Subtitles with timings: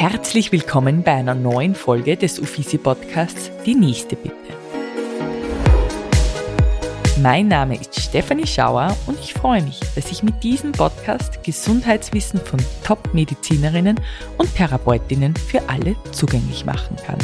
[0.00, 4.36] Herzlich willkommen bei einer neuen Folge des Uffizi Podcasts Die nächste bitte.
[7.20, 12.38] Mein Name ist Stefanie Schauer und ich freue mich, dass ich mit diesem Podcast Gesundheitswissen
[12.38, 14.00] von Top-Medizinerinnen
[14.36, 17.18] und Therapeutinnen für alle zugänglich machen kann.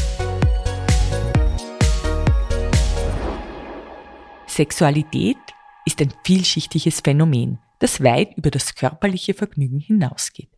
[4.48, 5.36] Sexualität
[5.84, 10.53] ist ein vielschichtiges Phänomen, das weit über das körperliche Vergnügen hinausgeht.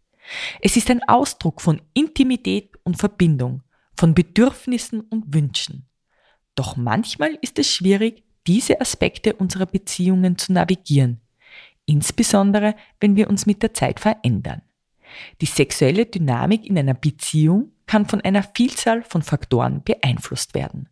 [0.60, 3.62] Es ist ein Ausdruck von Intimität und Verbindung,
[3.96, 5.88] von Bedürfnissen und Wünschen.
[6.54, 11.20] Doch manchmal ist es schwierig, diese Aspekte unserer Beziehungen zu navigieren,
[11.84, 14.62] insbesondere wenn wir uns mit der Zeit verändern.
[15.40, 20.88] Die sexuelle Dynamik in einer Beziehung kann von einer Vielzahl von Faktoren beeinflusst werden,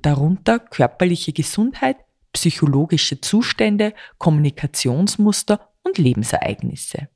[0.00, 1.96] darunter körperliche Gesundheit,
[2.32, 7.08] psychologische Zustände, Kommunikationsmuster und Lebensereignisse.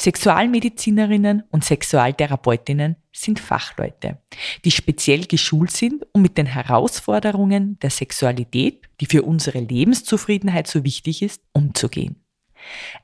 [0.00, 4.18] Sexualmedizinerinnen und Sexualtherapeutinnen sind Fachleute,
[4.64, 10.84] die speziell geschult sind, um mit den Herausforderungen der Sexualität, die für unsere Lebenszufriedenheit so
[10.84, 12.24] wichtig ist, umzugehen.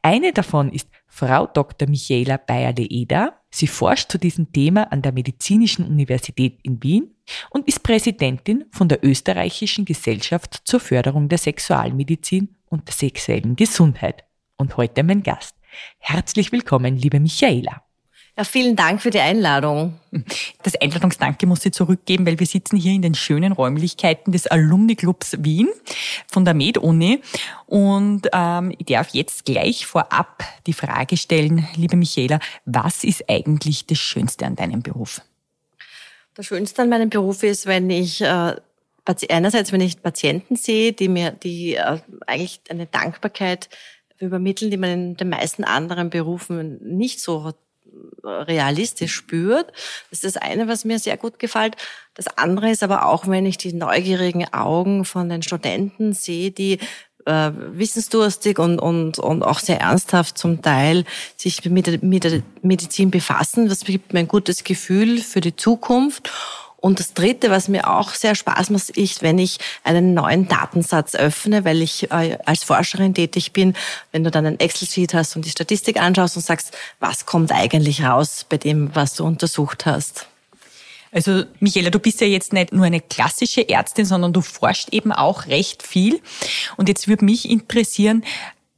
[0.02, 1.88] Eine davon ist Frau Dr.
[1.88, 3.40] Michaela Bayerle-Eder.
[3.50, 7.14] Sie forscht zu diesem Thema an der Medizinischen Universität in Wien
[7.50, 14.24] und ist Präsidentin von der Österreichischen Gesellschaft zur Förderung der Sexualmedizin und der sexuellen Gesundheit.
[14.56, 15.56] Und heute mein Gast.
[15.98, 17.82] Herzlich willkommen, liebe Michaela.
[18.36, 20.00] Ja, vielen Dank für die Einladung.
[20.64, 24.96] Das Einladungsdanke muss ich zurückgeben, weil wir sitzen hier in den schönen Räumlichkeiten des Alumni
[24.96, 25.68] Clubs Wien
[26.26, 27.20] von der Med-Uni.
[27.66, 33.86] Und ähm, ich darf jetzt gleich vorab die Frage stellen, liebe Michaela, was ist eigentlich
[33.86, 35.20] das Schönste an deinem Beruf?
[36.34, 38.56] Das Schönste an meinem Beruf ist, wenn ich äh,
[39.28, 43.68] einerseits, wenn ich Patienten sehe, die mir, die äh, eigentlich eine Dankbarkeit
[44.24, 47.52] übermitteln, die man in den meisten anderen Berufen nicht so
[48.24, 49.72] realistisch spürt.
[50.10, 51.76] Das ist das eine, was mir sehr gut gefällt.
[52.14, 56.78] Das andere ist aber auch, wenn ich die neugierigen Augen von den Studenten sehe, die
[57.26, 61.04] äh, wissensdurstig und, und, und auch sehr ernsthaft zum Teil
[61.36, 63.68] sich mit mit der Medizin befassen.
[63.68, 66.30] Das gibt mir ein gutes Gefühl für die Zukunft.
[66.84, 71.14] Und das Dritte, was mir auch sehr Spaß macht, ist, wenn ich einen neuen Datensatz
[71.14, 73.72] öffne, weil ich äh, als Forscherin tätig bin,
[74.12, 78.04] wenn du dann ein Excel-Sheet hast und die Statistik anschaust und sagst, was kommt eigentlich
[78.04, 80.26] raus bei dem, was du untersucht hast.
[81.10, 85.10] Also Michaela, du bist ja jetzt nicht nur eine klassische Ärztin, sondern du forschst eben
[85.10, 86.20] auch recht viel.
[86.76, 88.24] Und jetzt würde mich interessieren,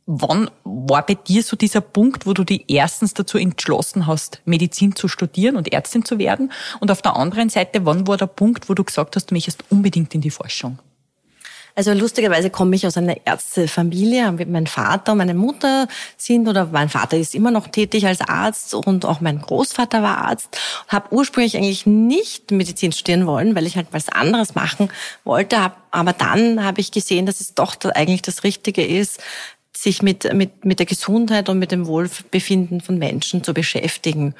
[0.08, 4.94] Wann war bei dir so dieser Punkt, wo du dich erstens dazu entschlossen hast, Medizin
[4.94, 6.52] zu studieren und Ärztin zu werden?
[6.78, 9.64] Und auf der anderen Seite, wann war der Punkt, wo du gesagt hast, du möchtest
[9.68, 10.78] unbedingt in die Forschung?
[11.78, 14.32] Also lustigerweise komme ich aus einer Ärztefamilie.
[14.46, 18.74] Mein Vater und meine Mutter sind oder mein Vater ist immer noch tätig als Arzt
[18.74, 20.56] und auch mein Großvater war Arzt.
[20.88, 24.88] Habe ursprünglich eigentlich nicht Medizin studieren wollen, weil ich halt was anderes machen
[25.24, 25.70] wollte.
[25.90, 29.20] Aber dann habe ich gesehen, dass es doch eigentlich das Richtige ist,
[29.76, 34.34] sich mit, mit, mit der Gesundheit und mit dem Wohlbefinden von Menschen zu beschäftigen.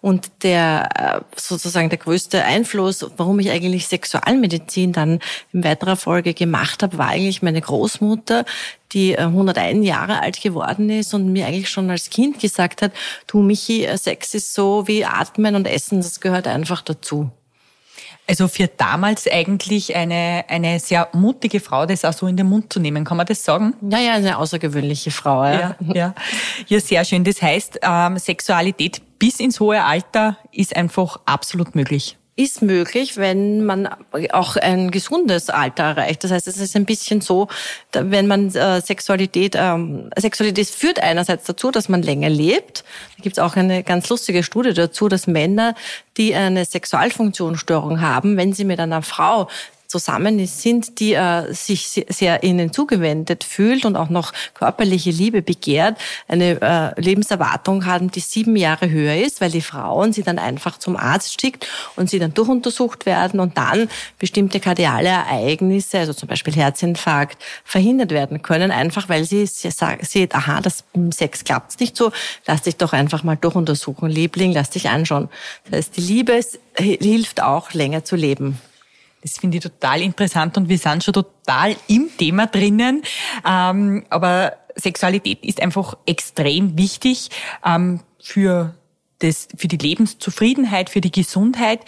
[0.00, 5.20] Und der äh, sozusagen der größte Einfluss, warum ich eigentlich Sexualmedizin dann
[5.52, 8.44] in weiterer Folge gemacht habe, war eigentlich meine Großmutter,
[8.92, 12.92] die 101 äh, Jahre alt geworden ist und mir eigentlich schon als Kind gesagt hat,
[13.28, 17.30] du Michi, äh, Sex ist so wie Atmen und Essen, das gehört einfach dazu.
[18.30, 22.72] Also für damals eigentlich eine, eine sehr mutige Frau, das auch so in den Mund
[22.72, 23.04] zu nehmen.
[23.04, 23.74] Kann man das sagen?
[23.90, 25.42] Ja, ja, eine außergewöhnliche Frau.
[25.42, 26.14] Ja, ja, ja.
[26.68, 27.24] ja sehr schön.
[27.24, 33.64] Das heißt, ähm, Sexualität bis ins hohe Alter ist einfach absolut möglich ist möglich, wenn
[33.66, 33.88] man
[34.32, 36.24] auch ein gesundes Alter erreicht.
[36.24, 37.48] Das heißt, es ist ein bisschen so,
[37.92, 42.84] wenn man äh, Sexualität, ähm, Sexualität führt einerseits dazu, dass man länger lebt.
[43.18, 45.74] Da gibt es auch eine ganz lustige Studie dazu, dass Männer,
[46.16, 49.48] die eine Sexualfunktionsstörung haben, wenn sie mit einer Frau
[49.90, 55.98] zusammen sind, die äh, sich sehr ihnen zugewendet fühlt und auch noch körperliche Liebe begehrt,
[56.28, 60.78] eine äh, Lebenserwartung haben, die sieben Jahre höher ist, weil die Frauen sie dann einfach
[60.78, 61.66] zum Arzt schickt
[61.96, 63.88] und sie dann durchuntersucht werden und dann
[64.18, 70.60] bestimmte kardiale Ereignisse, also zum Beispiel Herzinfarkt, verhindert werden können, einfach weil sie sieht, aha,
[70.60, 72.12] das Sex klappt nicht so,
[72.46, 75.28] lass dich doch einfach mal durchuntersuchen, Liebling, lass dich anschauen.
[75.64, 76.40] Das heißt, die Liebe
[76.76, 78.58] hilft auch, länger zu leben.
[79.22, 83.02] Das finde ich total interessant und wir sind schon total im Thema drinnen.
[83.46, 87.30] Ähm, aber Sexualität ist einfach extrem wichtig
[87.64, 88.74] ähm, für
[89.18, 91.80] das, für die Lebenszufriedenheit, für die Gesundheit.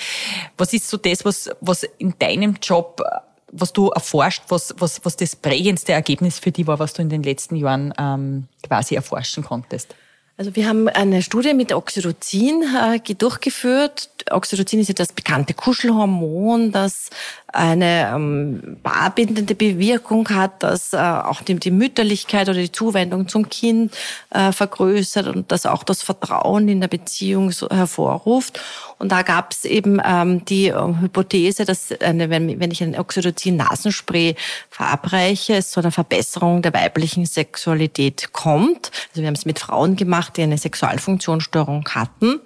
[0.58, 3.02] Was ist so das, was, was in deinem Job,
[3.50, 7.08] was du erforscht, was, was, was das prägendste Ergebnis für dich war, was du in
[7.08, 9.94] den letzten Jahren ähm, quasi erforschen konntest?
[10.38, 14.08] Also wir haben eine Studie mit Oxytocin äh, durchgeführt.
[14.30, 17.10] Oxytocin ist ja das bekannte Kuschelhormon, das
[17.52, 23.48] eine ähm, barbindende Bewirkung hat, das äh, auch die, die, Mütterlichkeit oder die Zuwendung zum
[23.48, 23.94] Kind
[24.30, 28.58] äh, vergrößert und das auch das Vertrauen in der Beziehung so hervorruft.
[28.98, 32.98] Und da gab es eben ähm, die äh, Hypothese, dass eine, wenn, wenn ich ein
[32.98, 34.36] Oxytocin-Nasenspray
[34.70, 38.92] verabreiche, es zu einer Verbesserung der weiblichen Sexualität kommt.
[39.10, 42.40] Also wir haben es mit Frauen gemacht, die eine Sexualfunktionsstörung hatten.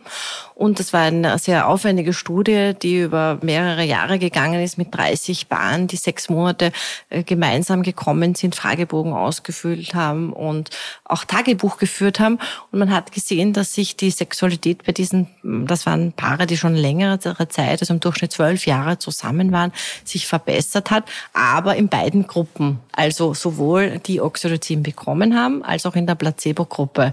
[0.57, 5.51] Und das war eine sehr aufwendige Studie, die über mehrere Jahre gegangen ist mit 30
[5.51, 6.73] Paaren, die sechs Monate
[7.11, 10.71] äh, gemeinsam gekommen sind, Fragebogen ausgefüllt haben und
[11.05, 12.39] auch Tagebuch geführt haben.
[12.73, 16.75] Und man hat gesehen, dass sich die Sexualität bei diesen, das waren Paare, die schon
[16.75, 19.73] längere Zeit, also im Durchschnitt zwölf Jahre zusammen waren,
[20.05, 22.81] sich verbessert hat, aber in beiden Gruppen.
[22.93, 27.13] Also sowohl die Oxytocin bekommen haben, als auch in der Placebo-Gruppe.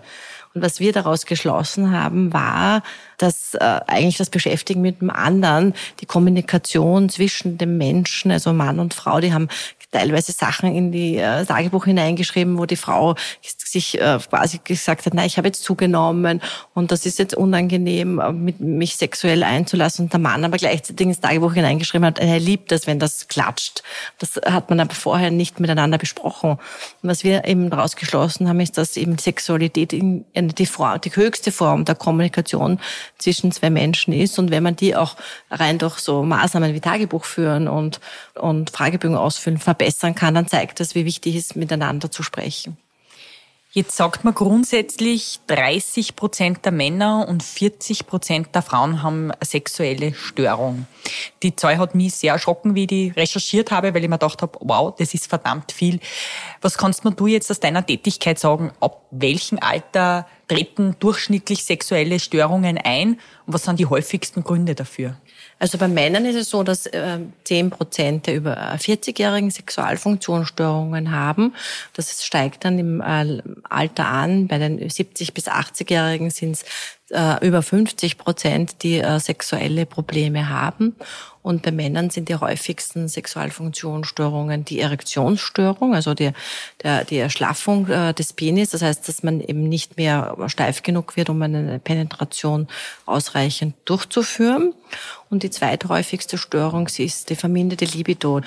[0.54, 2.84] Und was wir daraus geschlossen haben, war,
[3.18, 8.80] dass äh, eigentlich das Beschäftigen mit dem anderen, die Kommunikation zwischen dem Menschen, also Mann
[8.80, 9.48] und Frau, die haben
[9.94, 15.14] teilweise Sachen in die äh, Tagebuch hineingeschrieben, wo die Frau sich äh, quasi gesagt hat,
[15.14, 16.42] na, ich habe jetzt zugenommen
[16.74, 20.06] und das ist jetzt unangenehm, äh, mit mich sexuell einzulassen.
[20.06, 23.84] Und der Mann aber gleichzeitig ins Tagebuch hineingeschrieben hat, er liebt das, wenn das klatscht.
[24.20, 26.52] Das hat man aber vorher nicht miteinander besprochen.
[26.52, 31.16] Und was wir eben daraus geschlossen haben, ist, dass eben Sexualität in die, Form, die
[31.16, 32.80] höchste Form der Kommunikation
[33.18, 34.40] zwischen zwei Menschen ist.
[34.40, 35.16] Und wenn man die auch
[35.52, 38.00] rein durch so Maßnahmen wie Tagebuch führen und,
[38.36, 42.78] und Fragebögen ausfüllen verbessern kann, dann zeigt das, wie wichtig es ist, miteinander zu sprechen.
[43.76, 49.44] Jetzt sagt man grundsätzlich, 30 Prozent der Männer und 40 Prozent der Frauen haben eine
[49.44, 50.86] sexuelle Störung.
[51.42, 54.44] Die Zahl hat mich sehr erschrocken, wie ich die recherchiert habe, weil ich mir gedacht
[54.44, 56.00] habe, wow, das ist verdammt viel.
[56.62, 58.72] Was kannst du jetzt aus deiner Tätigkeit sagen?
[58.80, 63.14] Ab welchem Alter treten durchschnittlich sexuelle Störungen ein?
[63.48, 65.18] Und was sind die häufigsten Gründe dafür?
[65.60, 71.54] Also bei Männern ist es so, dass äh, zehn Prozent der über 40-jährigen Sexualfunktionsstörungen haben.
[71.94, 74.48] Das steigt dann im äh, Alter an.
[74.48, 76.66] Bei den 70 bis 80-jährigen sind es
[77.12, 80.96] äh, über 50 Prozent, die sexuelle Probleme haben.
[81.44, 86.32] Und bei Männern sind die häufigsten Sexualfunktionsstörungen die Erektionsstörung, also die,
[86.82, 88.72] der, die Erschlaffung des Penis.
[88.72, 92.68] Das heißt, dass man eben nicht mehr steif genug wird, um eine Penetration
[93.06, 94.74] ausreichend durchzuführen.
[95.34, 98.42] Und die zweithäufigste Störung ist die verminderte Libido.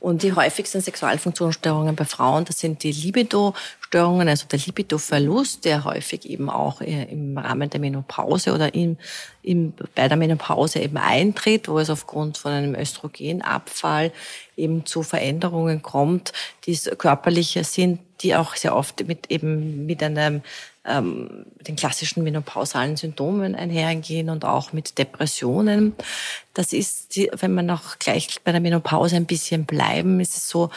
[0.00, 6.28] Und die häufigsten Sexualfunktionsstörungen bei Frauen, das sind die Libido-Störungen, also der Libido-Verlust, der häufig
[6.28, 8.96] eben auch äh, im Rahmen der Menopause oder im,
[9.44, 14.12] im, bei der Menopause eben eintritt, wo es aufgrund von einem Östrogenabfall
[14.56, 16.32] eben zu Veränderungen kommt,
[16.66, 20.42] die körperliche sind, die auch sehr oft mit eben mit einem
[20.84, 25.94] ähm, den klassischen menopausalen Symptomen einhergehen und auch mit Depressionen.
[26.54, 30.70] Das ist, wenn man noch gleich bei der Menopause ein bisschen bleiben, ist es so,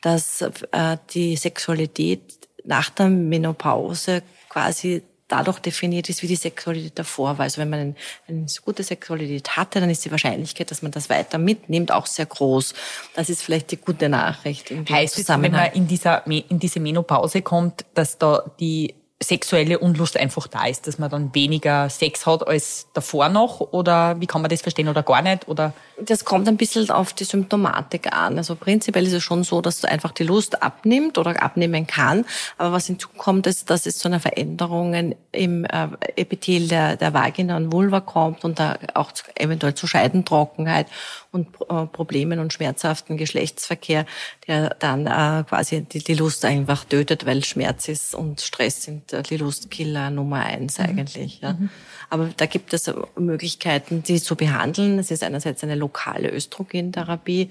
[0.00, 2.20] dass äh, die Sexualität
[2.64, 5.02] nach der Menopause quasi
[5.32, 7.44] dadurch definiert ist, wie die Sexualität davor war.
[7.44, 7.94] Also wenn man eine,
[8.28, 12.26] eine gute Sexualität hatte, dann ist die Wahrscheinlichkeit, dass man das weiter mitnimmt, auch sehr
[12.26, 12.74] groß.
[13.14, 14.70] Das ist vielleicht die gute Nachricht.
[14.70, 20.16] heißt es, wenn man in, dieser, in diese Menopause kommt, dass da die sexuelle Unlust
[20.16, 24.42] einfach da ist, dass man dann weniger Sex hat als davor noch oder wie kann
[24.42, 25.72] man das verstehen oder gar nicht oder
[26.06, 28.38] das kommt ein bisschen auf die Symptomatik an.
[28.38, 32.24] Also prinzipiell ist es schon so, dass einfach die Lust abnimmt oder abnehmen kann.
[32.58, 37.56] Aber was hinzukommt, ist, dass es zu einer Veränderung im äh, Epithel der, der Vagina
[37.56, 40.86] und Vulva kommt und da auch eventuell zu Scheidentrockenheit
[41.32, 44.06] und äh, Problemen und schmerzhaften Geschlechtsverkehr,
[44.46, 49.16] der dann äh, quasi die, die Lust einfach tötet, weil Schmerz ist und Stress sind
[49.30, 50.84] die Lustkiller Nummer eins mhm.
[50.84, 51.40] eigentlich.
[51.40, 51.54] Ja.
[51.54, 51.70] Mhm.
[52.10, 54.98] Aber da gibt es Möglichkeiten, die zu behandeln.
[54.98, 57.48] Es ist einerseits eine lokale Östrogentherapie,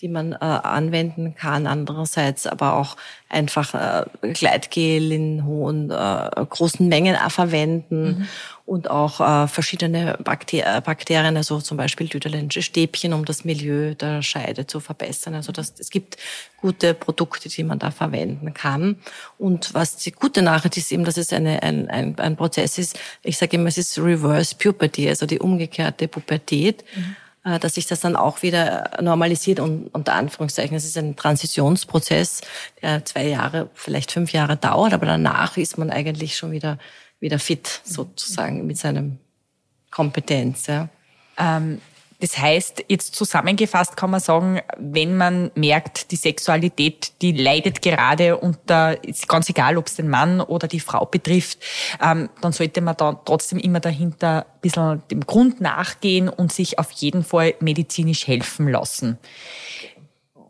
[0.00, 1.66] die man äh, anwenden kann.
[1.66, 2.96] Andererseits aber auch
[3.28, 8.28] einfach äh, Gleitgel in hohen, äh, großen Mengen verwenden mhm.
[8.66, 14.22] und auch äh, verschiedene Bakter Bakterien, also zum Beispiel düderländische Stäbchen, um das Milieu der
[14.22, 15.34] Scheide zu verbessern.
[15.34, 16.16] Also das, es gibt
[16.60, 18.96] gute Produkte, die man da verwenden kann.
[19.38, 22.98] Und was die gute Nachricht ist eben, dass es eine, ein, ein, ein Prozess ist,
[23.22, 26.84] ich sage immer, es ist Reverse Puberty, also die umgekehrte Pubertät.
[26.96, 31.14] Mhm äh, dass sich das dann auch wieder normalisiert und unter Anführungszeichen, es ist ein
[31.14, 32.40] Transitionsprozess,
[32.80, 36.78] der zwei Jahre, vielleicht fünf Jahre dauert, aber danach ist man eigentlich schon wieder,
[37.20, 39.18] wieder fit sozusagen mit seinem
[39.90, 40.66] Kompetenz.
[40.66, 40.88] Ja.
[41.36, 41.80] Ähm,
[42.20, 48.36] Das heißt, jetzt zusammengefasst kann man sagen, wenn man merkt, die Sexualität, die leidet gerade
[48.36, 51.58] unter, ist ganz egal, ob es den Mann oder die Frau betrifft,
[52.02, 56.78] ähm, dann sollte man dann trotzdem immer dahinter ein bisschen dem Grund nachgehen und sich
[56.78, 59.18] auf jeden Fall medizinisch helfen lassen.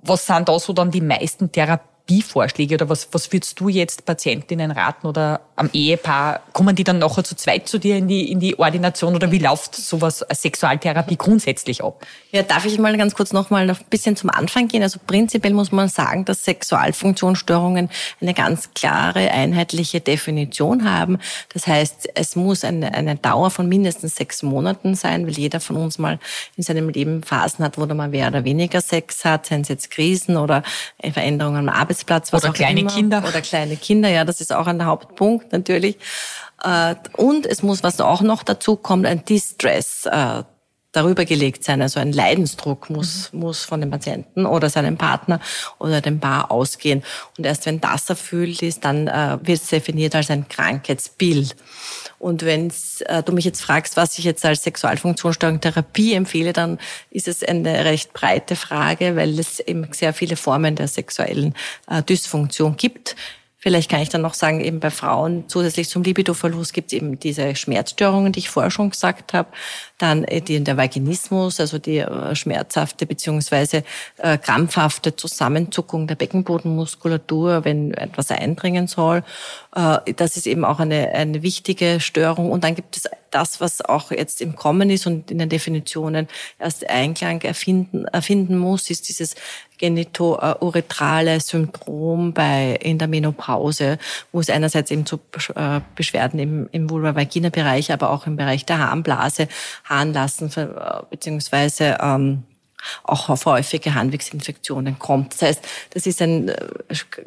[0.03, 1.94] Was sind da so dann die meisten Therapien?
[2.07, 6.43] Therapievorschläge oder was, was würdest du jetzt Patientinnen raten oder am Ehepaar?
[6.53, 9.39] Kommen die dann nachher zu zweit zu dir in die, in die Ordination oder wie
[9.39, 12.05] läuft sowas als Sexualtherapie grundsätzlich ab?
[12.31, 14.83] Ja, darf ich mal ganz kurz nochmal ein bisschen zum Anfang gehen?
[14.83, 17.89] Also prinzipiell muss man sagen, dass Sexualfunktionsstörungen
[18.21, 21.19] eine ganz klare, einheitliche Definition haben.
[21.53, 25.77] Das heißt, es muss eine, eine Dauer von mindestens sechs Monaten sein, weil jeder von
[25.77, 26.19] uns mal
[26.57, 29.91] in seinem Leben Phasen hat, wo man mehr oder weniger Sex hat, seien es jetzt
[29.91, 30.63] Krisen oder
[31.01, 32.91] Veränderungen am Arbeitsplatz Arbeitsplatz, was oder auch kleine immer.
[32.91, 33.25] Kinder.
[33.27, 35.97] Oder kleine Kinder, ja, das ist auch ein Hauptpunkt natürlich.
[36.63, 40.43] Äh, und es muss, was auch noch dazu kommt, ein Distress äh,
[40.93, 41.83] darüber gelegt sein.
[41.83, 43.41] Also ein Leidensdruck muss, mhm.
[43.41, 45.41] muss von dem Patienten oder seinem Partner
[45.79, 47.03] oder dem Paar ausgehen.
[47.39, 51.57] Und erst wenn das erfüllt ist, dann äh, wird es definiert als ein Krankheitsbild.
[52.25, 56.79] Und wenn äh, du mich jetzt fragst, was ich jetzt als Sexualfunktionsstörung Therapie empfehle, dann
[57.11, 61.55] ist es eine recht breite Frage, weil es eben sehr viele Formen der sexuellen
[61.87, 63.15] äh, Dysfunktion gibt.
[63.65, 67.19] Vielleicht kann ich dann noch sagen, eben bei Frauen zusätzlich zum Libidoverlust gibt es eben
[67.19, 69.49] diese Schmerzstörungen, die ich vorher schon gesagt habe.
[69.97, 73.83] Dann äh, die, der Vaginismus, also die äh, schmerzhafte beziehungsweise
[74.19, 79.25] äh, krampfhafte Zusammenzuckung der Beckenbodenmuskulatur, wenn etwas eindringen soll.
[79.73, 82.53] Das ist eben auch eine, eine wichtige Störung.
[82.53, 86.29] Und dann gibt es das, was auch jetzt im Kommen ist und in den Definitionen
[86.59, 89.35] erst Einklang erfinden, erfinden muss, ist dieses
[89.79, 93.99] genitouretrale Syndrom bei, in der Menopause,
[94.33, 95.19] wo es einerseits eben zu
[95.57, 99.49] äh, Beschwerden im, im Vulva-Vagina-Bereich, aber auch im Bereich der Harnblase,
[99.85, 100.67] Harnlassen, äh,
[101.11, 102.45] beziehungsweise ähm,
[103.03, 105.35] auch auf häufige Harnwegsinfektionen kommt.
[105.35, 106.57] Das heißt, das ist ein, äh,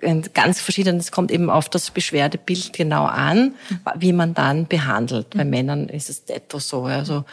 [0.04, 3.56] ein ganz verschiedenes, kommt eben auf das Beschwerdebild genau an,
[3.96, 5.32] wie man dann behandelt.
[5.32, 6.84] Bei Männern ist es etwas so.
[6.84, 7.26] Also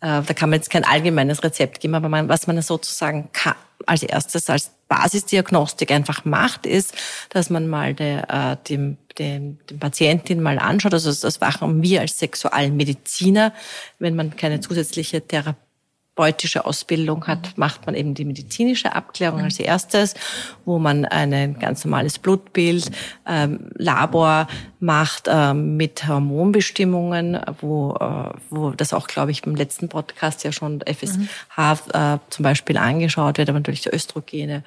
[0.00, 3.54] äh, da kann man jetzt kein allgemeines Rezept geben, aber man, was man sozusagen kann,
[3.86, 6.94] als erstes als Basisdiagnostik einfach macht, ist,
[7.30, 10.94] dass man mal der, äh, dem, dem, dem Patientin mal anschaut.
[10.94, 13.52] Also das machen wir als Sexualmediziner,
[13.98, 15.67] wenn man keine zusätzliche Therapie
[16.18, 20.14] therapeutische Ausbildung hat, macht man eben die medizinische Abklärung als erstes,
[20.64, 22.90] wo man ein ganz normales Blutbild,
[23.26, 24.48] ähm, Labor
[24.80, 30.52] macht ähm, mit Hormonbestimmungen, wo, äh, wo das auch, glaube ich, beim letzten Podcast ja
[30.52, 31.18] schon FSH
[31.56, 31.90] mhm.
[31.92, 34.64] äh, zum Beispiel angeschaut wird, aber natürlich die Östrogene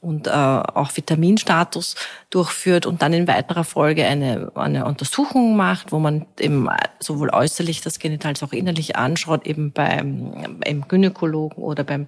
[0.00, 1.94] und äh, auch Vitaminstatus
[2.30, 6.68] durchführt und dann in weiterer Folge eine, eine Untersuchung macht, wo man eben
[7.00, 12.06] sowohl äußerlich das Genital als auch innerlich anschaut, eben beim, beim Gynäkologen oder beim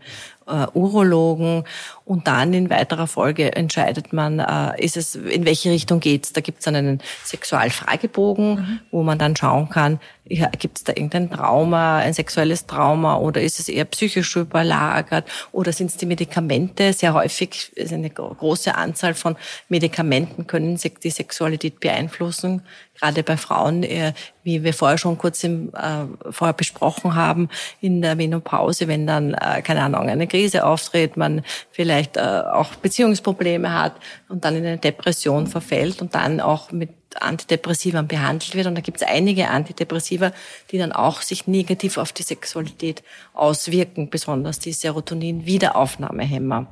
[0.50, 1.64] äh, Urologen
[2.04, 6.32] und dann in weiterer Folge entscheidet man, äh, ist es, in welche Richtung geht's.
[6.32, 8.80] Da gibt's dann einen Sexualfragebogen, mhm.
[8.90, 10.00] wo man dann schauen kann,
[10.32, 15.72] ja, gibt's da irgendein Trauma, ein sexuelles Trauma oder ist es eher psychisch überlagert oder
[15.72, 16.92] sind es die Medikamente?
[16.92, 19.36] Sehr häufig ist eine große Anzahl von
[19.68, 22.62] Medikamenten können die Sexualität beeinflussen
[23.00, 27.48] gerade bei Frauen, äh, wie wir vorher schon kurz im, äh, vorher besprochen haben,
[27.80, 32.74] in der Menopause, wenn dann, äh, keine Ahnung, eine Krise auftritt, man vielleicht äh, auch
[32.76, 33.94] Beziehungsprobleme hat
[34.28, 38.66] und dann in eine Depression verfällt und dann auch mit Antidepressiva behandelt wird.
[38.66, 40.32] Und da gibt es einige Antidepressiva,
[40.70, 43.02] die dann auch sich negativ auf die Sexualität
[43.34, 46.66] auswirken, besonders die Serotonin-Wiederaufnahmehämmer.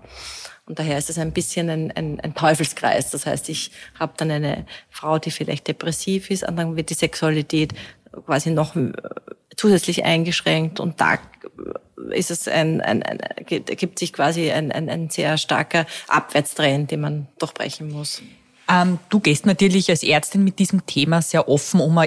[0.66, 3.10] Und daher ist es ein bisschen ein, ein, ein Teufelskreis.
[3.10, 6.94] Das heißt, ich habe dann eine Frau, die vielleicht depressiv ist, und dann wird die
[6.94, 7.72] Sexualität
[8.26, 8.92] quasi noch äh,
[9.56, 11.18] zusätzlich eingeschränkt und da
[12.10, 17.00] ist es ein, ein, ein gibt sich quasi ein, ein, ein sehr starker Abwärtstrend, den
[17.00, 18.22] man durchbrechen muss.
[18.68, 22.00] Ähm, du gehst natürlich als Ärztin mit diesem Thema sehr offen um.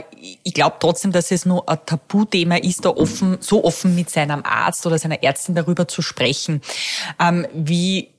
[0.43, 4.43] Ich glaube trotzdem, dass es nur ein Tabuthema ist, da offen, so offen mit seinem
[4.43, 6.61] Arzt oder seiner Ärztin darüber zu sprechen.
[7.19, 8.09] Ähm, wie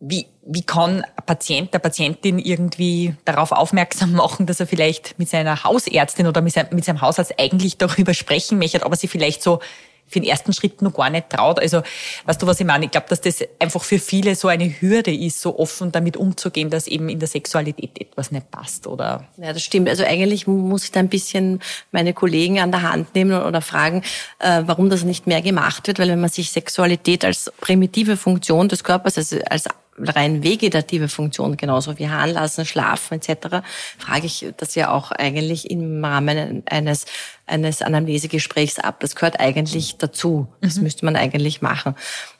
[0.00, 5.28] wie, wie kann ein Patient, der Patientin irgendwie darauf aufmerksam machen, dass er vielleicht mit
[5.28, 9.42] seiner Hausärztin oder mit seinem, mit seinem Hausarzt eigentlich darüber sprechen möchte, aber sie vielleicht
[9.42, 9.60] so
[10.08, 11.60] für den ersten Schritt noch gar nicht traut.
[11.60, 11.82] Also,
[12.24, 12.86] weißt du, was ich meine?
[12.86, 16.70] Ich glaube, dass das einfach für viele so eine Hürde ist, so offen damit umzugehen,
[16.70, 19.26] dass eben in der Sexualität etwas nicht passt, oder?
[19.36, 19.88] Ja, das stimmt.
[19.88, 21.60] Also eigentlich muss ich da ein bisschen
[21.92, 24.02] meine Kollegen an der Hand nehmen oder fragen,
[24.38, 28.68] äh, warum das nicht mehr gemacht wird, weil wenn man sich Sexualität als primitive Funktion
[28.68, 29.64] des Körpers, also als
[30.00, 33.62] rein vegetative Funktion, genauso wie Harnlassen, Schlafen etc.,
[33.98, 37.06] frage ich das ja auch eigentlich im Rahmen eines
[37.48, 39.00] eines Anamnesegesprächs ab.
[39.00, 40.46] Das gehört eigentlich dazu.
[40.60, 40.84] Das mhm.
[40.84, 41.94] müsste man eigentlich machen.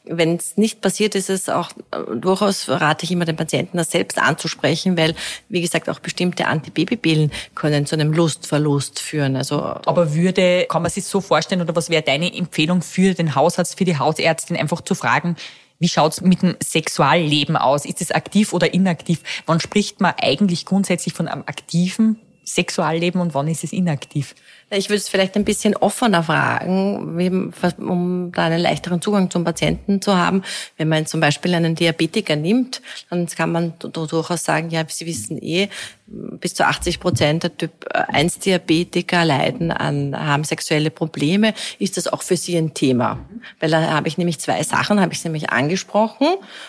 [0.05, 3.91] Wenn es nicht passiert, ist es auch äh, durchaus rate ich immer den Patienten, das
[3.91, 5.15] selbst anzusprechen, weil
[5.49, 9.37] wie gesagt auch bestimmte Antibabypillen können zu einem Lustverlust führen.
[9.37, 13.35] Also aber würde kann man sich so vorstellen oder was wäre deine Empfehlung für den
[13.35, 15.37] Hausarzt, für die Hausärztin, einfach zu fragen?
[15.79, 17.85] Wie schaut's mit dem Sexualleben aus?
[17.85, 19.23] Ist es aktiv oder inaktiv?
[19.47, 24.35] Wann spricht man eigentlich grundsätzlich von einem aktiven Sexualleben und wann ist es inaktiv?
[24.71, 30.03] Ich würde es vielleicht ein bisschen offener fragen, um da einen leichteren Zugang zum Patienten
[30.03, 30.43] zu haben.
[30.77, 35.43] Wenn man zum Beispiel einen Diabetiker nimmt, dann kann man durchaus sagen, ja, Sie wissen
[35.43, 35.69] eh,
[36.07, 41.55] bis zu 80 Prozent der Typ 1 Diabetiker leiden an, haben sexuelle Probleme.
[41.79, 43.21] Ist das auch für Sie ein Thema?
[43.61, 46.29] Weil da habe ich nämlich zwei Sachen, habe ich nämlich angesprochen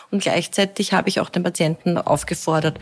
[0.09, 2.79] und gleichzeitig habe ich auch den Patienten aufgefordert,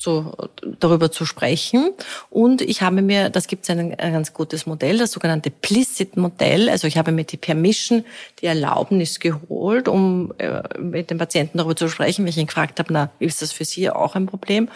[0.00, 0.32] zu,
[0.80, 1.90] darüber zu sprechen.
[2.30, 6.70] Und ich habe mir, das gibt es ein, ein, ganz gutes Modell, das sogenannte Plicit-Modell.
[6.70, 8.04] Also ich habe mir die Permission,
[8.40, 12.78] die Erlaubnis geholt, um äh, mit den Patienten darüber zu sprechen, weil ich ihn gefragt
[12.78, 14.68] habe, na, ist das für Sie auch ein Problem?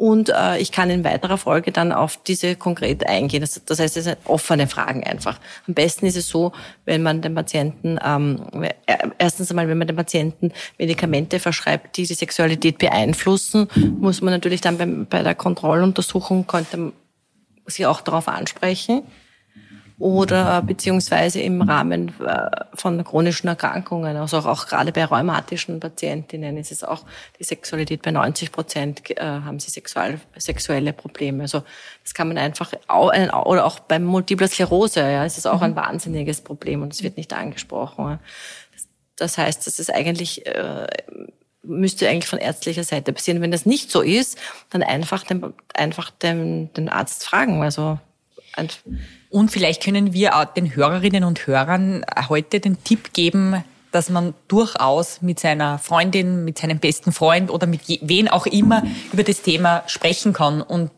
[0.00, 3.42] Und äh, ich kann in weiterer Folge dann auf diese konkret eingehen.
[3.42, 5.38] Das, das heißt, es sind offene Fragen einfach.
[5.68, 6.52] Am besten ist es so,
[6.86, 8.40] wenn man den Patienten, ähm,
[8.86, 14.32] äh, erstens einmal, wenn man den Patienten Medikamente verschreibt, die die Sexualität beeinflussen, muss man
[14.32, 16.92] natürlich dann beim, bei der Kontrolluntersuchung, könnte
[17.66, 19.02] sie auch darauf ansprechen
[20.00, 26.56] oder beziehungsweise im Rahmen äh, von chronischen Erkrankungen, also auch, auch gerade bei rheumatischen Patientinnen
[26.56, 27.04] ist es auch
[27.38, 31.42] die Sexualität bei 90 Prozent äh, haben sie sexual, sexuelle Probleme.
[31.42, 31.62] Also
[32.02, 33.12] das kann man einfach auch,
[33.44, 35.76] oder auch beim Multipler Sklerose, ja, ist es auch ein mhm.
[35.76, 38.18] wahnsinniges Problem und es wird nicht angesprochen.
[39.20, 40.86] Das, heißt, das ist eigentlich äh,
[41.62, 43.40] müsste eigentlich von ärztlicher Seite passieren.
[43.40, 44.38] Wenn das nicht so ist,
[44.70, 47.62] dann einfach den, einfach den, den Arzt fragen.
[47.62, 47.98] Also
[49.30, 54.34] und vielleicht können wir auch den Hörerinnen und Hörern heute den Tipp geben, dass man
[54.48, 59.42] durchaus mit seiner Freundin, mit seinem besten Freund oder mit wen auch immer über das
[59.42, 60.90] Thema sprechen kann und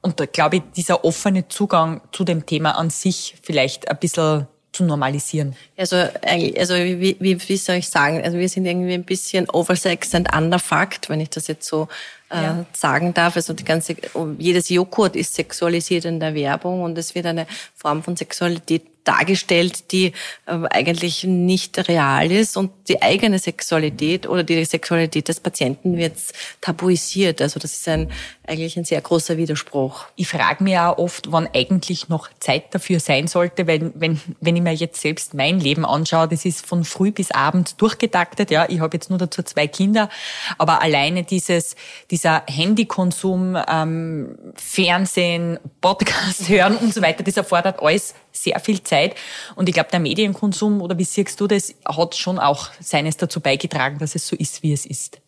[0.00, 4.46] und da glaube ich, dieser offene Zugang zu dem Thema an sich vielleicht ein bisschen
[4.78, 5.56] zu normalisieren.
[5.76, 10.14] Also, also wie, wie, wie soll ich sagen, also wir sind irgendwie ein bisschen oversexed
[10.14, 11.88] and underfucked, wenn ich das jetzt so
[12.30, 12.64] äh, ja.
[12.72, 13.34] sagen darf.
[13.34, 13.96] Also die ganze,
[14.38, 19.90] jedes Joghurt ist sexualisiert in der Werbung und es wird eine Form von Sexualität dargestellt,
[19.90, 20.12] die
[20.46, 26.16] äh, eigentlich nicht real ist und die eigene Sexualität oder die Sexualität des Patienten wird
[26.60, 27.40] tabuisiert.
[27.40, 28.10] Also das ist ein,
[28.46, 30.04] eigentlich ein sehr großer Widerspruch.
[30.16, 34.56] Ich frage mich auch oft, wann eigentlich noch Zeit dafür sein sollte, wenn, wenn, wenn
[34.56, 38.50] ich mir jetzt selbst mein Leben anschaue, das ist von früh bis abend durchgetaktet.
[38.50, 40.10] Ja, ich habe jetzt nur dazu zwei Kinder,
[40.58, 41.76] aber alleine dieses,
[42.10, 49.14] dieser Handykonsum, ähm, Fernsehen, Podcast hören und so weiter, das erfordert alles sehr viel Zeit.
[49.54, 53.40] Und ich glaube, der Medienkonsum, oder wie siehst du das, hat schon auch seines dazu
[53.40, 55.20] beigetragen, dass es so ist, wie es ist.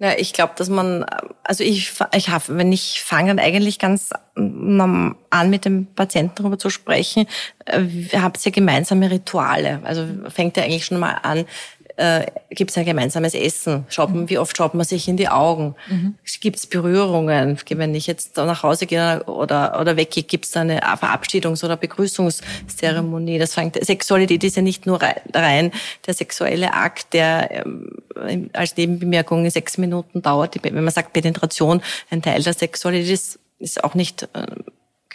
[0.00, 1.04] Ja, ich glaube, dass man,
[1.42, 6.56] also ich, ich habe, wenn ich fange dann eigentlich ganz an mit dem Patienten darüber
[6.56, 7.26] zu sprechen,
[7.64, 7.82] äh,
[8.16, 9.80] habt ihr gemeinsame Rituale.
[9.82, 11.46] Also fängt er eigentlich schon mal an,
[11.98, 13.84] äh, gibt es ein gemeinsames Essen?
[13.88, 15.74] Schaut man, wie oft schaut man sich in die Augen?
[15.88, 16.14] Mhm.
[16.40, 17.58] Gibt es Berührungen?
[17.68, 23.40] Wenn ich jetzt nach Hause gehe oder, oder weggehe, gibt es eine Verabschiedungs- oder Begrüßungszeremonie?
[23.40, 25.72] Das fängt, Sexualität ist ja nicht nur rein
[26.06, 30.54] der sexuelle Akt, der ähm, als Nebenbemerkung in sechs Minuten dauert.
[30.62, 34.46] Wenn man sagt Penetration, ein Teil der Sexualität ist, ist auch nicht, äh,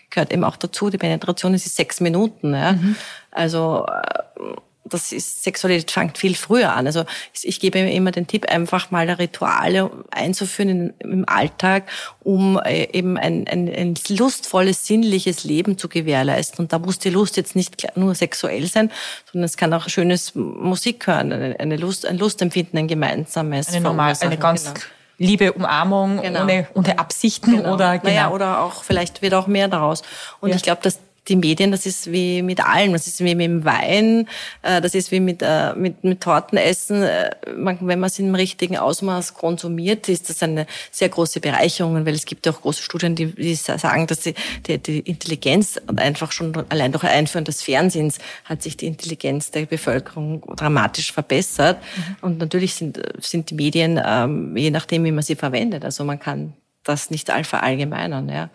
[0.10, 0.90] gehört eben auch dazu.
[0.90, 2.54] Die Penetration ist sechs Minuten.
[2.54, 2.74] Ja?
[2.74, 2.98] Mhm.
[3.32, 4.44] Also, äh,
[4.86, 6.86] das ist, Sexualität fängt viel früher an.
[6.88, 7.06] Also
[7.42, 11.84] ich gebe immer den Tipp, einfach mal Rituale einzuführen im Alltag,
[12.22, 16.66] um äh, eben ein, ein, ein lustvolles, sinnliches Leben zu gewährleisten.
[16.66, 18.92] Und da muss die Lust jetzt nicht nur sexuell sein,
[19.32, 23.70] sondern es kann auch schönes Musik hören, eine Lust, ein Lustempfinden, ein gemeinsames.
[23.70, 24.86] Eine, normal, eine ganz genau.
[25.18, 26.44] liebe Umarmung genau.
[26.44, 27.74] ohne, ohne Absichten genau.
[27.74, 28.10] oder genau.
[28.10, 30.02] Naja, oder auch vielleicht wird auch mehr daraus.
[30.42, 30.58] Und ja.
[30.58, 33.66] ich glaube, dass die Medien, das ist wie mit allem, das ist wie mit dem
[33.66, 34.28] Wein,
[34.62, 37.04] äh, das ist wie mit, äh, mit, mit Tortenessen.
[37.04, 42.14] Äh, wenn man es im richtigen Ausmaß konsumiert, ist das eine sehr große Bereicherung, weil
[42.14, 44.34] es gibt ja auch große Studien, die, die sagen, dass die,
[44.68, 49.66] die, die Intelligenz einfach schon allein durch Einführen des Fernsehens hat sich die Intelligenz der
[49.66, 51.78] Bevölkerung dramatisch verbessert.
[51.96, 52.16] Mhm.
[52.22, 56.20] Und natürlich sind, sind die Medien, ähm, je nachdem, wie man sie verwendet, also man
[56.20, 58.50] kann das nicht allverallgemeinern, ja.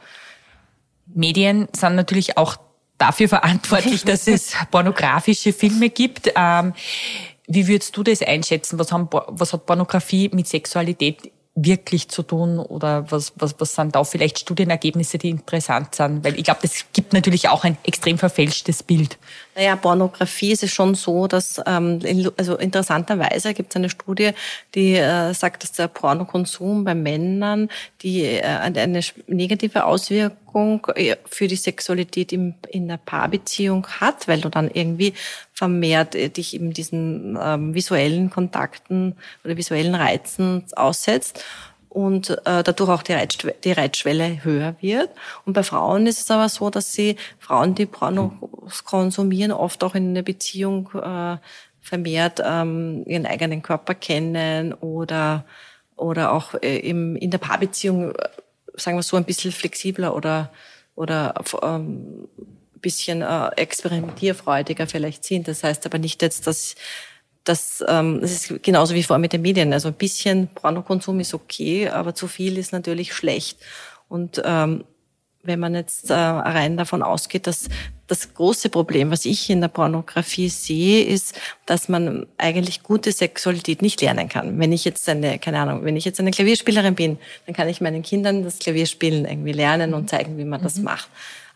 [1.15, 2.57] Medien sind natürlich auch
[2.99, 6.33] dafür verantwortlich, dass es pornografische Filme gibt.
[6.35, 6.75] Ähm,
[7.47, 8.79] Wie würdest du das einschätzen?
[8.79, 13.95] Was, haben, was hat Pornografie mit Sexualität wirklich zu tun oder was, was, was sind
[13.97, 16.25] da vielleicht Studienergebnisse, die interessant sind?
[16.25, 19.19] Weil ich glaube, das gibt natürlich auch ein extrem verfälschtes Bild.
[19.59, 21.99] Naja, Pornografie ist es schon so, dass, ähm,
[22.37, 24.31] also interessanterweise gibt es eine Studie,
[24.77, 27.69] die äh, sagt, dass der Pornokonsum bei Männern
[28.03, 34.41] die äh, eine negative Auswirkung äh, für die Sexualität im, in der Paarbeziehung hat, weil
[34.41, 35.15] du dann irgendwie
[35.53, 41.43] vermehrt äh, dich eben diesen ähm, visuellen Kontakten oder visuellen Reizen aussetzt
[41.89, 45.11] und äh, dadurch auch die, Reizschwelle, die Reizschwelle höher wird.
[45.45, 49.95] Und bei Frauen ist es aber so, dass sie Frauen, die Pornos konsumieren, oft auch
[49.95, 51.37] in einer Beziehung äh,
[51.81, 55.45] vermehrt ähm, ihren eigenen Körper kennen oder
[55.97, 58.29] oder auch äh, im, in der Paarbeziehung, äh,
[58.75, 60.51] sagen wir so, ein bisschen flexibler oder
[60.95, 62.29] oder ähm,
[62.81, 65.49] bisschen äh, experimentierfreudiger vielleicht sind.
[65.49, 66.75] Das heißt aber nicht jetzt, dass
[67.45, 69.73] das, ähm, das ist genauso wie vorher mit den Medien.
[69.73, 73.59] Also ein bisschen Pornokonsum ist okay, aber zu viel ist natürlich schlecht.
[74.09, 74.85] Und ähm,
[75.43, 77.69] wenn man jetzt äh, rein davon ausgeht, dass
[78.07, 83.83] das große Problem, was ich in der Pornografie sehe, ist, dass man eigentlich gute Sexualität
[83.83, 84.59] nicht lernen kann.
[84.59, 87.81] Wenn ich jetzt eine, keine Ahnung, wenn ich jetzt eine Klavierspielerin bin, dann kann ich
[87.81, 90.65] meinen Kindern das Klavierspielen irgendwie lernen und zeigen, wie man mhm.
[90.65, 91.09] das macht.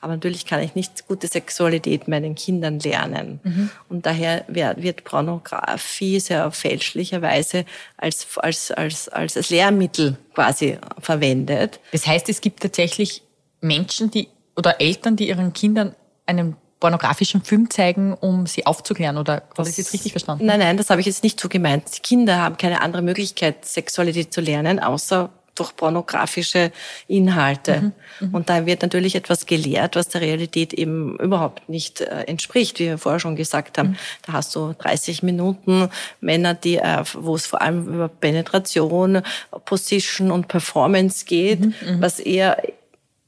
[0.03, 3.41] Aber natürlich kann ich nicht gute Sexualität meinen Kindern lernen.
[3.45, 3.71] Mhm.
[3.89, 7.65] Und daher wird Pornografie sehr fälschlicherweise
[7.97, 11.79] als, als, als, als Lehrmittel quasi verwendet.
[11.93, 13.23] Das heißt, es gibt tatsächlich
[13.61, 15.95] Menschen, die oder Eltern, die ihren Kindern
[16.27, 19.17] einen pornografischen Film zeigen, um sie aufzuklären?
[19.17, 20.47] Oder habe ich jetzt richtig verstanden?
[20.47, 21.85] Nein, nein, das habe ich jetzt nicht so gemeint.
[21.97, 26.73] Die Kinder haben keine andere Möglichkeit, Sexualität zu lernen, außer durch pornografische
[27.09, 27.93] Inhalte.
[28.21, 32.23] Mhm, mhm, und da wird natürlich etwas gelehrt, was der Realität eben überhaupt nicht äh,
[32.23, 33.91] entspricht, wie wir vorher schon gesagt haben.
[33.91, 33.97] Mhm.
[34.27, 35.89] Da hast du 30 Minuten
[36.21, 39.23] Männer, die, äh, wo es vor allem über Penetration,
[39.65, 42.01] Position und Performance geht, mhm, mhm.
[42.01, 42.63] was eher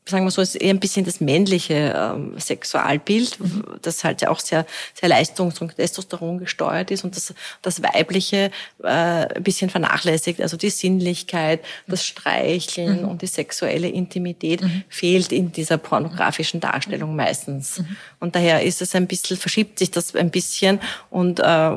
[0.07, 3.64] sagen wir so, ist eher ein bisschen das männliche ähm, Sexualbild, mhm.
[3.81, 8.51] das halt ja auch sehr, sehr leistungs- und Testosteron gesteuert ist und das, das weibliche
[8.83, 10.43] äh, ein bisschen vernachlässigt.
[10.43, 13.09] Also die Sinnlichkeit, das Streicheln mhm.
[13.09, 14.85] und die sexuelle Intimität mhm.
[14.88, 17.79] fehlt in dieser pornografischen Darstellung meistens.
[17.79, 17.97] Mhm.
[18.21, 21.71] Und daher ist es ein bisschen, verschiebt sich das ein bisschen und äh,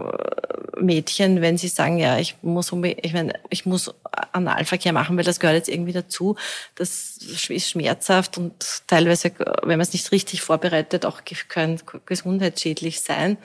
[0.80, 3.94] Mädchen, wenn sie sagen, ja, ich muss, ich meine, ich muss
[4.32, 6.36] Analverkehr machen, weil das gehört jetzt irgendwie dazu,
[6.76, 7.18] das
[7.50, 9.32] ist schmerzhaft und teilweise,
[9.64, 13.38] wenn man es nicht richtig vorbereitet, auch kann gesundheitsschädlich sein.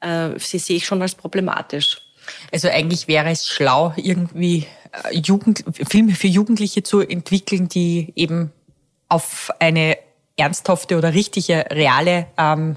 [0.00, 2.00] Äh, sie sehe ich schon als problematisch.
[2.52, 4.66] Also eigentlich wäre es schlau, irgendwie
[5.10, 8.52] äh, Jugend, Filme für Jugendliche zu entwickeln, die eben
[9.08, 9.98] auf eine
[10.36, 12.76] ernsthafte oder richtige, reale ähm,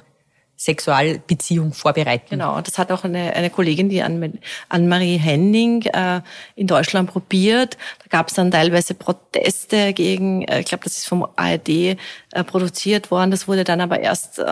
[0.58, 2.26] Sexualbeziehung vorbereiten.
[2.32, 6.22] Genau, das hat auch eine, eine Kollegin, die Anne-Marie Henning äh,
[6.56, 7.78] in Deutschland probiert.
[8.00, 11.96] Da gab es dann teilweise Proteste gegen, äh, ich glaube, das ist vom ARD äh,
[12.44, 13.30] produziert worden.
[13.30, 14.44] Das wurde dann aber erst äh,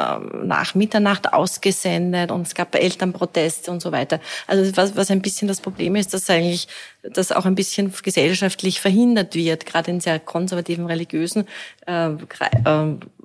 [0.44, 4.20] nach Mitternacht ausgesendet und es gab Elternproteste und so weiter.
[4.46, 6.68] Also was, was ein bisschen das Problem ist, dass eigentlich
[7.14, 11.48] das auch ein bisschen gesellschaftlich verhindert wird, gerade in sehr konservativen religiösen
[11.88, 12.16] äh, äh,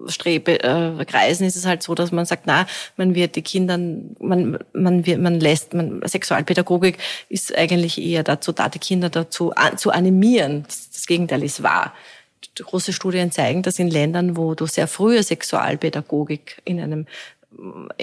[0.06, 2.66] Strebe, äh, Kreisen ist es halt so, dass man sagt, na,
[2.96, 8.52] man wird die Kinder, man, man wird, man lässt, man, Sexualpädagogik ist eigentlich eher dazu
[8.52, 10.64] da, die Kinder dazu an, zu animieren.
[10.64, 11.94] Das, das Gegenteil ist wahr.
[12.58, 17.06] Große Studien zeigen, dass in Ländern, wo du sehr frühe Sexualpädagogik in einem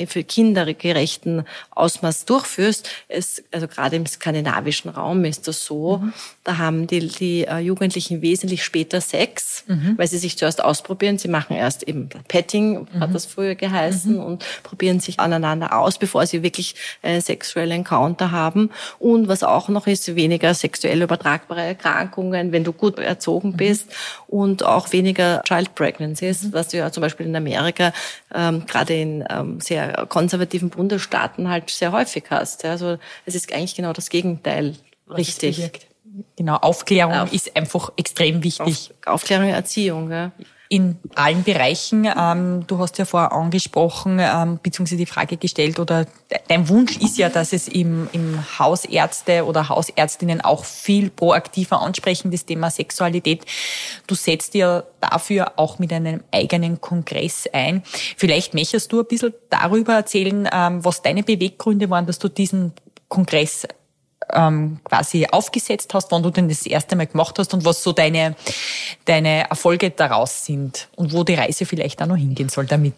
[0.07, 2.89] für Kinder gerechten Ausmaß durchführst.
[3.07, 5.99] Es, also gerade im skandinavischen Raum ist das so.
[5.99, 6.13] Mhm.
[6.43, 9.93] Da haben die, die äh, Jugendlichen wesentlich später Sex, mhm.
[9.97, 11.17] weil sie sich zuerst ausprobieren.
[11.17, 12.99] Sie machen erst eben Petting, mhm.
[12.99, 14.23] hat das früher geheißen, mhm.
[14.23, 18.69] und probieren sich aneinander aus, bevor sie wirklich äh, sexuelle Encounter haben.
[18.99, 23.57] Und was auch noch ist, weniger sexuell übertragbare Erkrankungen, wenn du gut erzogen mhm.
[23.57, 23.95] bist
[24.27, 26.53] und auch weniger Child Pregnancies, mhm.
[26.53, 27.93] was du ja zum Beispiel in Amerika
[28.33, 32.65] ähm, gerade in ähm, sehr konservativen Bundesstaaten halt sehr häufig hast.
[32.65, 35.71] Also es ist eigentlich genau das Gegenteil Was richtig.
[36.35, 38.91] Genau, Aufklärung Auf, ist einfach extrem wichtig.
[39.05, 40.11] Auf, Aufklärung, Erziehung.
[40.11, 40.31] Ja
[40.69, 42.05] in allen Bereichen.
[42.05, 46.05] Ähm, du hast ja vorher angesprochen, ähm, beziehungsweise die Frage gestellt, oder
[46.47, 52.31] dein Wunsch ist ja, dass es im, im Hausärzte oder Hausärztinnen auch viel proaktiver ansprechen,
[52.31, 53.45] das Thema Sexualität.
[54.07, 57.83] Du setzt ja dafür auch mit einem eigenen Kongress ein.
[58.17, 62.73] Vielleicht möchtest du ein bisschen darüber erzählen, ähm, was deine Beweggründe waren, dass du diesen
[63.07, 63.65] Kongress
[64.33, 67.93] ähm, quasi aufgesetzt hast, wann du den das erste Mal gemacht hast und was so
[67.93, 68.35] deine,
[69.05, 72.95] deine Erfolge daraus sind und wo die Reise vielleicht auch noch hingehen soll damit.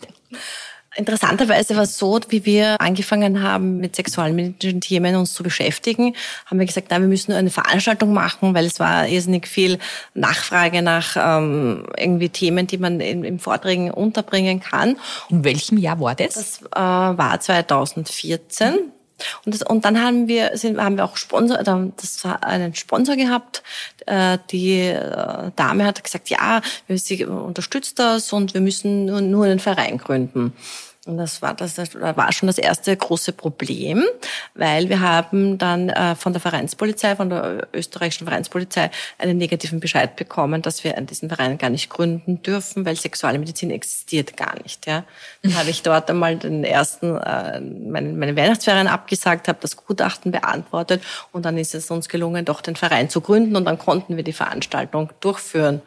[0.96, 6.16] Interessanterweise war es so, wie wir angefangen haben, mit sexualmedizinischen Themen uns zu beschäftigen,
[6.48, 9.78] haben wir gesagt, na, wir müssen eine Veranstaltung machen, weil es war irrsinnig viel
[10.16, 14.98] Nachfrage nach ähm, irgendwie Themen, die man in, in Vorträgen unterbringen kann.
[15.30, 16.34] In welchem Jahr war das?
[16.34, 18.92] Das äh, war 2014.
[19.46, 23.16] Und, das, und dann haben wir, sind, haben wir auch Sponsor, das war einen Sponsor
[23.16, 23.64] gehabt.
[24.06, 29.60] Äh, die äh, Dame hat gesagt, ja, sie unterstützt das und wir müssen nur einen
[29.60, 30.54] Verein gründen.
[31.10, 34.06] Und das war, das war schon das erste große Problem,
[34.54, 40.16] weil wir haben dann äh, von der Vereinspolizei, von der österreichischen Vereinspolizei einen negativen Bescheid
[40.16, 44.86] bekommen, dass wir diesen Verein gar nicht gründen dürfen, weil Sexualmedizin existiert gar nicht.
[44.86, 45.04] Ja.
[45.42, 50.32] Dann habe ich dort einmal den ersten, äh, meine, meine Weihnachtsferien abgesagt, habe das Gutachten
[50.32, 54.16] beantwortet und dann ist es uns gelungen, doch den Verein zu gründen und dann konnten
[54.16, 55.82] wir die Veranstaltung durchführen.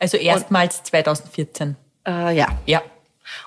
[0.00, 1.76] Also erstmals 2014.
[2.04, 2.48] Äh, ja.
[2.66, 2.82] Ja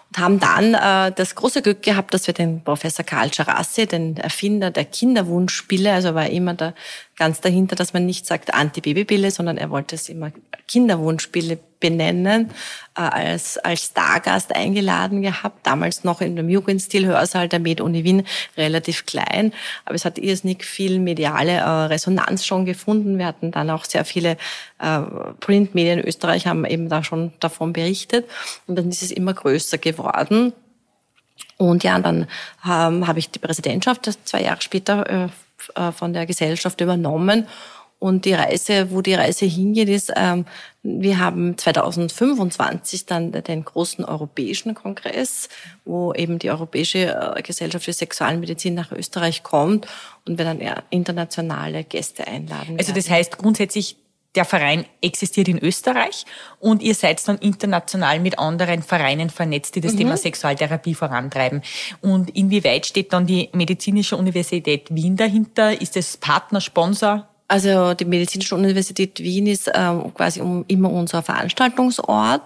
[0.09, 4.17] und haben dann äh, das große Glück gehabt, dass wir den Professor Karl Charassi, den
[4.17, 6.73] Erfinder der Kinderwunschpille, also war immer da
[7.19, 10.31] ganz dahinter, dass man nicht sagt Antibabypille, sondern er wollte es immer
[10.67, 12.49] Kinderwunschpille benennen,
[12.95, 18.23] äh, als, als Stargast eingeladen gehabt, damals noch in dem Jugendstil-Hörsaal der Med-Uni Wien,
[18.57, 19.53] relativ klein,
[19.85, 23.17] aber es hat irrsinnig viel mediale äh, Resonanz schon gefunden.
[23.17, 24.37] Wir hatten dann auch sehr viele
[24.79, 25.01] äh,
[25.39, 28.29] Printmedien in Österreich haben eben da schon davon berichtet
[28.67, 30.53] und dann ist es immer größer geworden.
[31.57, 32.27] Und ja, und dann
[32.65, 35.27] ähm, habe ich die Präsidentschaft zwei Jahre später äh,
[35.75, 37.47] äh von der Gesellschaft übernommen
[37.99, 40.45] und die Reise, wo die Reise hingeht, ist, ähm,
[40.83, 45.49] wir haben 2025 dann den großen europäischen Kongress,
[45.83, 49.85] wo eben die Europäische äh, Gesellschaft für Sexualmedizin nach Österreich kommt
[50.25, 52.77] und wir dann internationale Gäste einladen.
[52.79, 53.97] Also das heißt grundsätzlich,
[54.35, 56.25] der Verein existiert in Österreich
[56.59, 59.97] und ihr seid dann international mit anderen Vereinen vernetzt, die das mhm.
[59.97, 61.63] Thema Sexualtherapie vorantreiben.
[62.01, 65.81] Und inwieweit steht dann die Medizinische Universität Wien dahinter?
[65.81, 67.27] Ist es Partner, Sponsor?
[67.47, 72.43] Also die Medizinische Universität Wien ist ähm, quasi um, immer unser Veranstaltungsort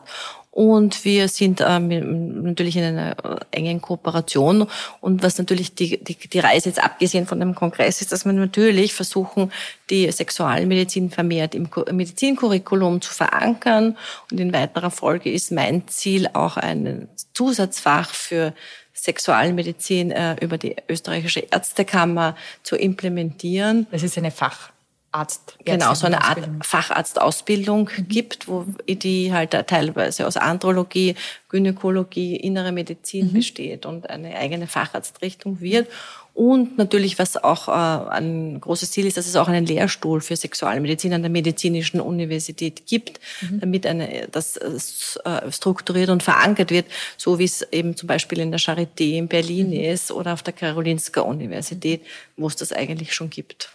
[0.54, 3.16] und wir sind ähm, natürlich in einer
[3.50, 4.68] engen Kooperation.
[5.02, 8.34] Und was natürlich die, die, die Reise jetzt abgesehen von dem Kongress ist, dass wir
[8.34, 9.52] natürlich versuchen,
[9.90, 13.98] die Sexualmedizin vermehrt im Medizincurriculum zu verankern.
[14.30, 18.54] Und in weiterer Folge ist mein Ziel auch ein Zusatzfach für
[18.94, 23.88] Sexualmedizin äh, über die österreichische Ärztekammer zu implementieren.
[23.90, 24.73] Das ist eine Fach
[25.14, 25.58] Arzt.
[25.64, 28.08] Genau, so eine Art Facharztausbildung mhm.
[28.08, 31.16] gibt, wo die halt teilweise aus Andrologie,
[31.50, 33.34] Gynäkologie, innere Medizin mhm.
[33.34, 35.88] besteht und eine eigene Facharztrichtung wird.
[36.34, 40.36] Und natürlich, was auch äh, ein großes Ziel ist, dass es auch einen Lehrstuhl für
[40.36, 43.60] Sexualmedizin an der Medizinischen Universität gibt, mhm.
[43.60, 48.50] damit eine, das äh, strukturiert und verankert wird, so wie es eben zum Beispiel in
[48.50, 49.74] der Charité in Berlin mhm.
[49.74, 52.02] ist oder auf der Karolinska Universität,
[52.36, 53.70] wo es das eigentlich schon gibt.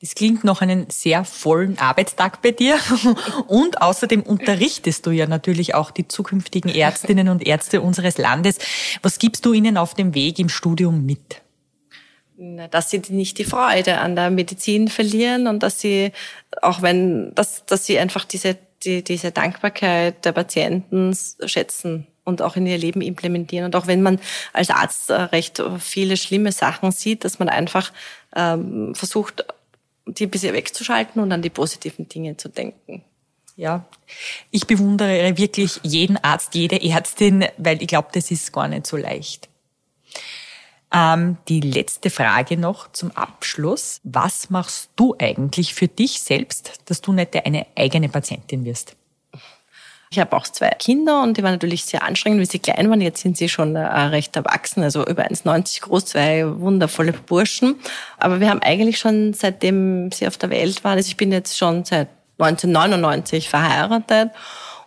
[0.00, 2.78] Das klingt noch einen sehr vollen Arbeitstag bei dir.
[3.48, 8.58] Und außerdem unterrichtest du ja natürlich auch die zukünftigen Ärztinnen und Ärzte unseres Landes.
[9.02, 11.42] Was gibst du ihnen auf dem Weg im Studium mit?
[12.70, 16.12] Dass sie nicht die Freude an der Medizin verlieren und dass sie,
[16.62, 22.54] auch wenn, dass, dass sie einfach diese, die, diese Dankbarkeit der Patienten schätzen und auch
[22.54, 23.64] in ihr Leben implementieren.
[23.64, 24.20] Und auch wenn man
[24.52, 27.92] als Arzt recht viele schlimme Sachen sieht, dass man einfach
[28.36, 29.44] ähm, versucht,
[30.14, 33.04] die ein bisschen wegzuschalten und an die positiven Dinge zu denken.
[33.56, 33.84] Ja,
[34.50, 38.96] ich bewundere wirklich jeden Arzt, jede Ärztin, weil ich glaube, das ist gar nicht so
[38.96, 39.48] leicht.
[40.92, 44.00] Ähm, die letzte Frage noch zum Abschluss.
[44.04, 48.96] Was machst du eigentlich für dich selbst, dass du nicht eine eigene Patientin wirst?
[50.10, 53.00] Ich habe auch zwei Kinder und die waren natürlich sehr anstrengend, wie sie klein waren.
[53.00, 57.78] Jetzt sind sie schon äh, recht erwachsen, also über 1,90 groß, zwei wundervolle Burschen.
[58.18, 61.58] Aber wir haben eigentlich schon seitdem sie auf der Welt waren, also ich bin jetzt
[61.58, 64.30] schon seit 1999 verheiratet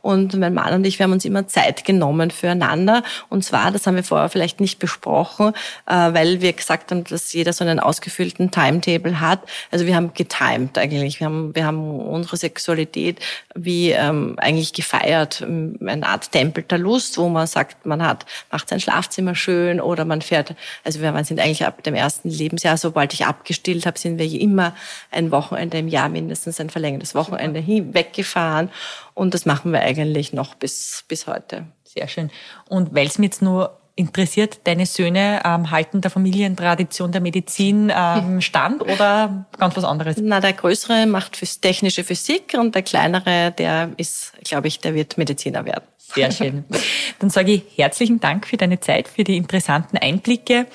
[0.02, 3.04] und mein Mann und ich, wir haben uns immer Zeit genommen füreinander.
[3.30, 5.54] Und zwar, das haben wir vorher vielleicht nicht besprochen,
[5.86, 9.42] äh, weil wir gesagt haben, dass jeder so einen ausgefüllten Timetable hat.
[9.72, 11.20] Also wir haben getimed eigentlich.
[11.20, 13.20] Wir haben, wir haben unsere Sexualität
[13.56, 15.42] wie ähm, eigentlich gefeiert.
[15.42, 20.06] Eine Art Tempel der Lust, wo man sagt, man hat, macht sein Schlafzimmer schön oder
[20.06, 24.18] man fährt, also wir sind eigentlich ab dem ersten Lebensjahr, sobald ich abgestillt habe, sind
[24.18, 24.76] wir immer
[25.12, 28.70] ein Wochenende im Jahr mindestens ein verlängertes Wochenende hin, weggefahren.
[29.14, 31.66] Und das machen wir eigentlich noch bis, bis heute.
[31.84, 32.30] Sehr schön.
[32.68, 37.92] Und weil es mir jetzt nur interessiert, deine Söhne ähm, halten der Familientradition der Medizin
[37.96, 40.18] ähm, stand oder ganz was anderes?
[40.20, 45.18] Na, der Größere macht technische Physik und der Kleinere, der ist, glaube ich, der wird
[45.18, 45.84] Mediziner werden.
[45.98, 46.66] Sehr schön.
[47.20, 50.68] Dann sage ich herzlichen Dank für deine Zeit, für die interessanten Einblicke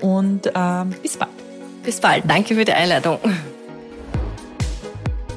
[0.00, 1.30] und ähm, bis bald.
[1.82, 2.24] Bis bald.
[2.26, 3.18] Danke für die Einladung.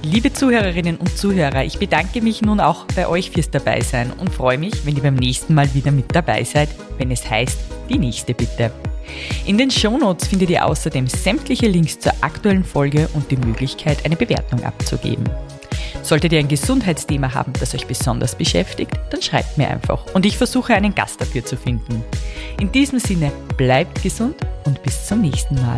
[0.10, 4.58] Liebe Zuhörerinnen und Zuhörer, ich bedanke mich nun auch bei euch fürs Dabeisein und freue
[4.58, 8.34] mich, wenn ihr beim nächsten Mal wieder mit dabei seid, wenn es heißt, die nächste
[8.34, 8.72] bitte.
[9.46, 14.16] In den Shownotes findet ihr außerdem sämtliche Links zur aktuellen Folge und die Möglichkeit, eine
[14.16, 15.26] Bewertung abzugeben.
[16.04, 20.38] Solltet ihr ein Gesundheitsthema haben, das euch besonders beschäftigt, dann schreibt mir einfach und ich
[20.38, 22.02] versuche einen Gast dafür zu finden.
[22.62, 25.78] In diesem Sinne, bleibt gesund und bis zum nächsten Mal.